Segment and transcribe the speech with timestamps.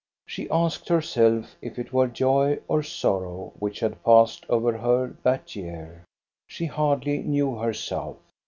[0.25, 5.55] She asked herself if it were joy or sorrow which had passed over her that
[5.55, 6.05] year.
[6.47, 8.17] She hardly knew herself.